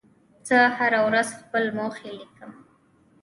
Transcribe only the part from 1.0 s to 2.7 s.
ورځ خپل موخې لیکم.